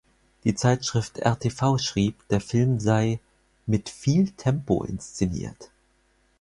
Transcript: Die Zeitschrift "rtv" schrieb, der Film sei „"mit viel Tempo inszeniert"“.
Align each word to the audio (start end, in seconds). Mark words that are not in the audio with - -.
Die 0.45 0.55
Zeitschrift 0.55 1.23
"rtv" 1.23 1.77
schrieb, 1.77 2.27
der 2.29 2.41
Film 2.41 2.79
sei 2.79 3.19
„"mit 3.67 3.87
viel 3.87 4.31
Tempo 4.31 4.81
inszeniert"“. 4.83 5.69